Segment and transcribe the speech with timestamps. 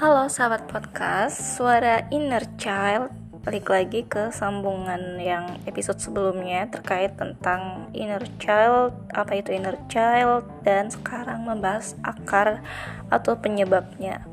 [0.00, 3.12] Halo sahabat podcast, suara inner child
[3.44, 10.48] Balik lagi ke sambungan yang episode sebelumnya terkait tentang inner child Apa itu inner child
[10.64, 12.64] dan sekarang membahas akar
[13.12, 14.24] atau penyebabnya.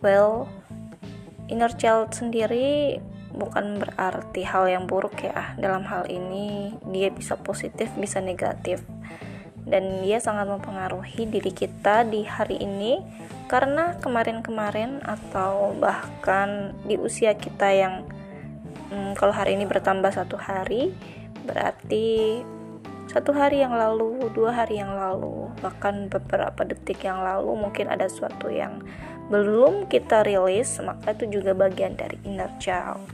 [0.00, 0.48] Well,
[1.52, 3.04] inner child sendiri
[3.36, 5.52] bukan berarti hal yang buruk ya.
[5.60, 8.80] Dalam hal ini dia bisa positif bisa negatif.
[9.68, 13.04] Dan dia sangat mempengaruhi diri kita di hari ini
[13.46, 17.94] karena kemarin-kemarin atau bahkan di usia kita yang
[18.88, 20.96] hmm, kalau hari ini bertambah satu hari
[21.44, 22.40] berarti
[23.04, 28.08] satu hari yang lalu, dua hari yang lalu, bahkan beberapa detik yang lalu mungkin ada
[28.10, 28.82] sesuatu yang
[29.30, 33.06] belum kita rilis, maka itu juga bagian dari inner child.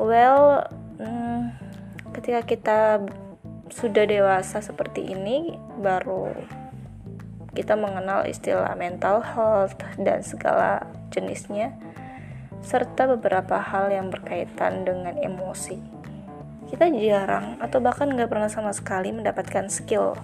[0.00, 0.66] Well,
[0.98, 1.54] hmm,
[2.18, 2.78] ketika kita
[3.70, 6.32] sudah dewasa seperti ini baru
[7.56, 11.72] kita mengenal istilah mental health dan segala jenisnya
[12.60, 15.80] serta beberapa hal yang berkaitan dengan emosi.
[16.68, 20.18] Kita jarang atau bahkan nggak pernah sama sekali mendapatkan skill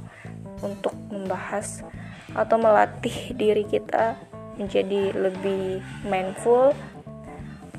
[0.61, 1.81] untuk membahas
[2.37, 4.21] atau melatih diri kita
[4.61, 6.77] menjadi lebih mindful.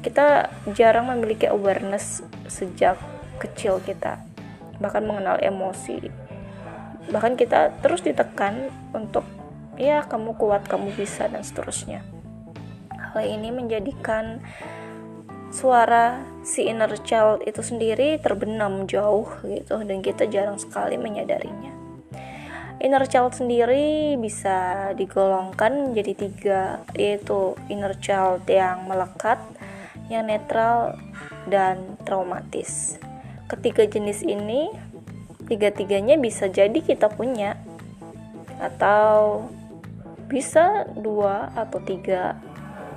[0.02, 2.98] Kita jarang memiliki awareness sejak
[3.38, 4.20] kecil kita
[4.82, 6.12] bahkan mengenal emosi.
[7.12, 9.24] Bahkan kita terus ditekan untuk
[9.80, 12.06] ya kamu kuat kamu bisa dan seterusnya.
[13.14, 14.42] Hal ini menjadikan
[15.54, 21.70] suara si inner child itu sendiri terbenam jauh gitu dan kita jarang sekali menyadarinya.
[22.82, 26.62] Inner child sendiri bisa digolongkan menjadi tiga
[26.98, 29.40] yaitu inner child yang melekat
[30.12, 30.98] yang netral
[31.48, 33.00] dan traumatis.
[33.48, 34.74] Ketiga jenis ini
[35.48, 37.56] tiga-tiganya bisa jadi kita punya
[38.60, 39.48] atau
[40.34, 42.42] bisa dua atau tiga.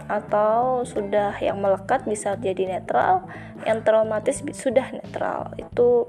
[0.09, 3.29] Atau sudah yang melekat bisa jadi netral
[3.69, 5.53] yang traumatis sudah netral.
[5.61, 6.09] Itu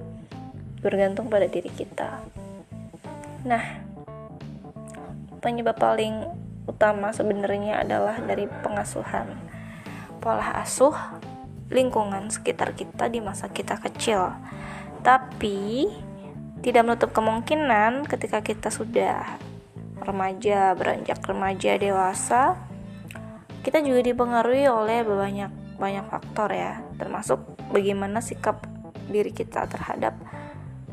[0.80, 2.24] bergantung pada diri kita.
[3.44, 3.84] Nah
[5.44, 6.24] penyebab paling
[6.70, 9.36] utama sebenarnya adalah dari pengasuhan.
[10.24, 10.96] Pola asuh
[11.68, 14.32] lingkungan sekitar kita di masa kita kecil.
[15.04, 15.90] Tapi
[16.62, 19.40] tidak menutup kemungkinan ketika kita sudah
[20.08, 22.56] remaja, beranjak remaja dewasa,
[23.68, 28.64] kita juga dipengaruhi oleh banyak banyak faktor ya, termasuk bagaimana sikap
[29.12, 30.16] diri kita terhadap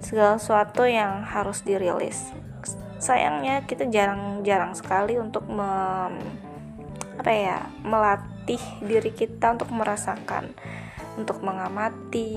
[0.02, 2.34] segala sesuatu yang harus dirilis.
[2.98, 6.18] Sayangnya kita jarang-jarang sekali untuk mem,
[7.16, 10.52] apa ya, melatih diri kita untuk merasakan,
[11.14, 12.36] untuk mengamati,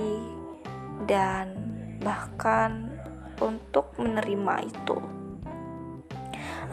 [1.10, 1.56] dan
[2.04, 2.94] bahkan
[3.42, 5.17] untuk menerima itu.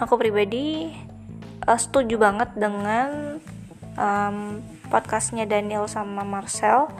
[0.03, 0.91] Aku pribadi
[1.71, 3.38] uh, setuju banget dengan
[3.94, 4.59] um,
[4.91, 6.91] podcastnya Daniel sama Marcel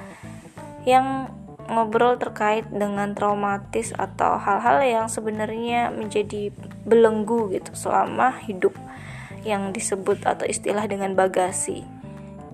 [0.87, 1.27] yang
[1.67, 6.55] ngobrol terkait dengan traumatis atau hal-hal yang sebenarnya menjadi
[6.87, 8.77] belenggu gitu selama hidup
[9.43, 11.83] yang disebut atau istilah dengan bagasi.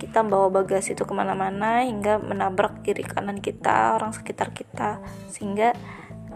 [0.00, 5.76] Kita bawa bagasi itu ke mana-mana hingga menabrak kiri kanan kita orang sekitar kita sehingga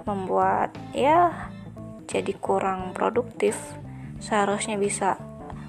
[0.04, 1.48] membuat ya
[2.04, 3.56] jadi kurang produktif
[4.18, 5.18] seharusnya bisa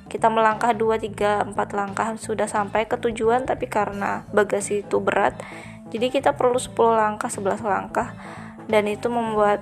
[0.06, 5.38] kita melangkah 2, 3, 4 langkah sudah sampai ke tujuan tapi karena bagasi itu berat
[5.90, 8.14] jadi kita perlu 10 langkah 11 langkah
[8.66, 9.62] dan itu membuat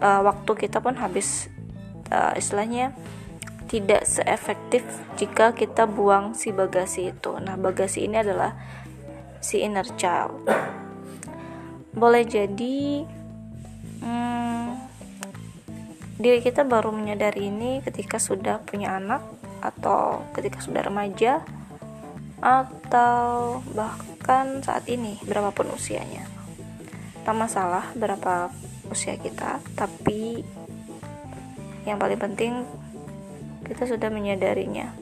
[0.00, 1.48] uh, waktu kita pun habis
[2.12, 2.96] uh, istilahnya
[3.68, 4.84] tidak seefektif
[5.16, 7.34] jika kita buang si bagasi itu.
[7.40, 8.54] Nah, bagasi ini adalah
[9.40, 10.46] si inner child.
[12.00, 13.02] Boleh jadi
[14.04, 14.43] hmm,
[16.14, 19.22] diri kita baru menyadari ini ketika sudah punya anak
[19.58, 21.42] atau ketika sudah remaja
[22.38, 26.28] atau bahkan saat ini berapapun usianya.
[27.24, 28.52] Tak masalah berapa
[28.92, 30.44] usia kita, tapi
[31.88, 32.68] yang paling penting
[33.64, 34.92] kita sudah menyadarinya.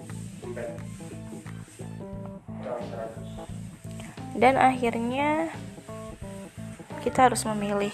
[4.38, 5.50] Dan akhirnya
[7.03, 7.93] kita harus memilih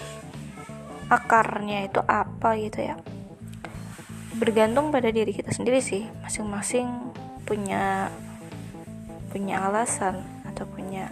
[1.09, 2.95] akarnya itu apa gitu ya.
[4.37, 6.87] Bergantung pada diri kita sendiri sih, masing-masing
[7.43, 8.13] punya
[9.33, 11.09] punya alasan atau punya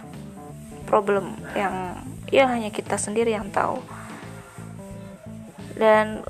[0.86, 1.98] problem yang
[2.30, 3.82] ya hanya kita sendiri yang tahu.
[5.74, 6.22] Dan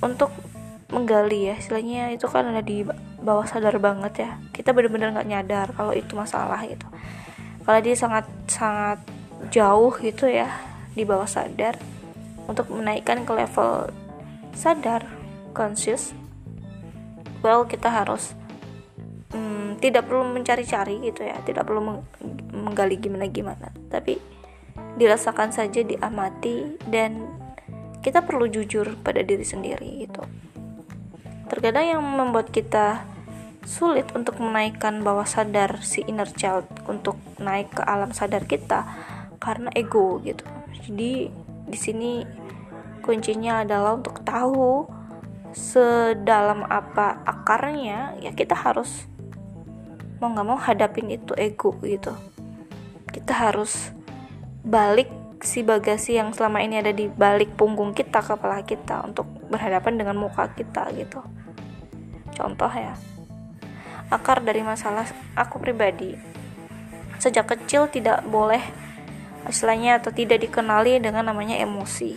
[0.00, 0.32] untuk
[0.92, 2.86] menggali ya istilahnya itu kan ada di
[3.18, 6.86] bawah sadar banget ya kita benar-benar nggak nyadar kalau itu masalah gitu
[7.66, 9.02] kalau dia sangat sangat
[9.50, 10.46] jauh gitu ya
[10.94, 11.74] di bawah sadar
[12.46, 13.90] untuk menaikkan ke level
[14.56, 15.04] sadar
[15.52, 16.16] conscious
[17.44, 18.32] well kita harus
[19.34, 22.02] hmm, tidak perlu mencari-cari gitu ya tidak perlu
[22.56, 23.68] menggali gimana gimana.
[23.92, 24.18] Tapi
[24.96, 27.28] dirasakan saja diamati dan
[28.00, 30.24] kita perlu jujur pada diri sendiri gitu.
[31.46, 33.06] Terkadang yang membuat kita
[33.66, 38.86] sulit untuk menaikkan bawah sadar si inner child untuk naik ke alam sadar kita
[39.42, 40.42] karena ego gitu.
[40.86, 41.30] Jadi
[41.66, 42.22] di sini
[43.02, 44.86] kuncinya adalah untuk tahu
[45.54, 49.06] sedalam apa akarnya ya kita harus
[50.18, 52.12] mau nggak mau hadapin itu ego gitu.
[53.10, 53.92] Kita harus
[54.66, 55.08] balik
[55.44, 60.16] si bagasi yang selama ini ada di balik punggung kita kepala kita untuk berhadapan dengan
[60.16, 61.20] muka kita gitu.
[62.36, 62.96] Contoh ya
[64.10, 66.14] akar dari masalah aku pribadi.
[67.18, 68.60] Sejak kecil tidak boleh
[69.48, 72.14] istilahnya atau tidak dikenali dengan namanya emosi.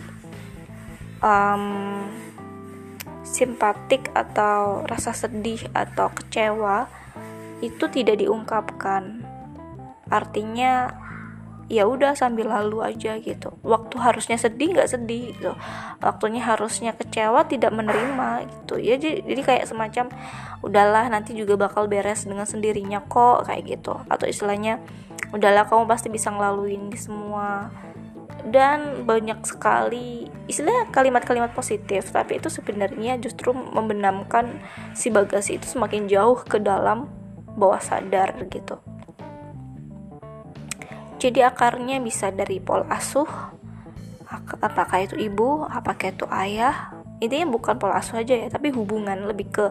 [1.20, 2.08] Um,
[3.30, 6.90] simpatik atau rasa sedih atau kecewa
[7.62, 9.22] itu tidak diungkapkan.
[10.10, 10.90] Artinya
[11.70, 13.54] ya udah sambil lalu aja gitu.
[13.62, 15.54] Waktu harusnya sedih nggak sedih gitu.
[16.02, 18.82] Waktunya harusnya kecewa tidak menerima gitu.
[18.82, 20.10] Ya jadi, jadi kayak semacam
[20.66, 23.94] udahlah nanti juga bakal beres dengan sendirinya kok kayak gitu.
[24.10, 24.82] Atau istilahnya
[25.30, 27.70] udahlah kamu pasti bisa ngelaluin semua.
[28.40, 34.64] Dan banyak sekali istilah kalimat-kalimat positif tapi itu sebenarnya justru membenamkan
[34.96, 37.06] si bagasi itu semakin jauh ke dalam
[37.54, 38.80] bawah sadar gitu.
[41.20, 43.28] Jadi akarnya bisa dari pola asuh
[44.64, 46.96] apakah itu ibu apakah itu ayah.
[47.20, 49.68] Intinya bukan pola asuh aja ya tapi hubungan lebih ke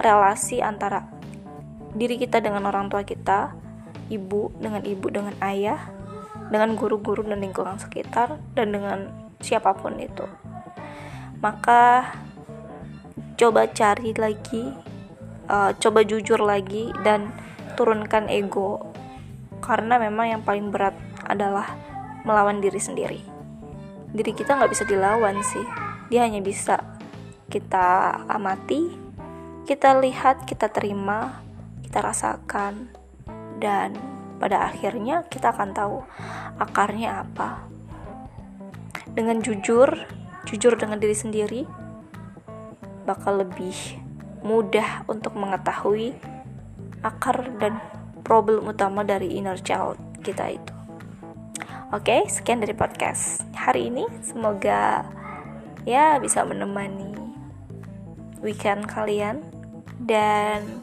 [0.00, 1.04] relasi antara
[1.92, 3.65] diri kita dengan orang tua kita
[4.08, 5.90] ibu dengan ibu dengan ayah
[6.48, 9.10] dengan guru-guru dan lingkungan sekitar dan dengan
[9.42, 10.24] siapa pun itu.
[11.42, 12.14] Maka
[13.36, 14.72] coba cari lagi
[15.50, 17.34] uh, coba jujur lagi dan
[17.74, 18.94] turunkan ego.
[19.58, 20.94] Karena memang yang paling berat
[21.26, 21.74] adalah
[22.22, 23.20] melawan diri sendiri.
[24.14, 25.66] Diri kita nggak bisa dilawan sih.
[26.06, 26.78] Dia hanya bisa
[27.50, 29.06] kita amati
[29.66, 31.42] kita lihat kita terima
[31.82, 32.90] kita rasakan
[33.60, 33.96] dan
[34.36, 36.04] pada akhirnya kita akan tahu
[36.60, 37.64] akarnya apa
[39.16, 39.88] dengan jujur
[40.44, 41.62] jujur dengan diri sendiri
[43.08, 43.74] bakal lebih
[44.44, 46.14] mudah untuk mengetahui
[47.00, 47.80] akar dan
[48.26, 50.74] problem utama dari inner child kita itu.
[51.94, 54.10] Oke, sekian dari podcast hari ini.
[54.26, 55.06] Semoga
[55.86, 57.14] ya bisa menemani
[58.42, 59.46] weekend kalian
[60.02, 60.82] dan